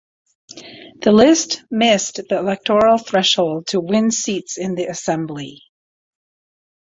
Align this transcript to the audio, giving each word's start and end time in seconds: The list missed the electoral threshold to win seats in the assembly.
The 1.03 1.11
list 1.11 1.63
missed 1.69 2.21
the 2.27 2.39
electoral 2.39 2.97
threshold 2.97 3.67
to 3.67 3.79
win 3.79 4.09
seats 4.09 4.57
in 4.57 4.73
the 4.73 4.85
assembly. 4.87 5.61